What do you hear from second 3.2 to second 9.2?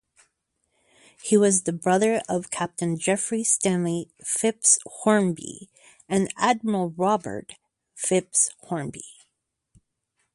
Stanley Phipps-Hornby and Admiral Robert Phipps Hornby.